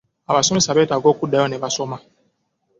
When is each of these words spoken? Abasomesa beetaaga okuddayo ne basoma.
Abasomesa 0.31 0.75
beetaaga 0.77 1.07
okuddayo 1.13 1.45
ne 1.47 1.61
basoma. 1.63 1.97